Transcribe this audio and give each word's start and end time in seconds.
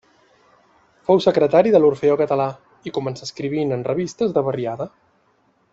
Fou 1.09 1.21
secretari 1.25 1.73
de 1.75 1.81
l'Orfeó 1.83 2.15
Català 2.23 2.49
i 2.91 2.95
començà 2.97 3.29
escrivint 3.29 3.77
en 3.79 3.87
revistes 3.91 4.35
de 4.39 4.45
barriada. 4.49 4.89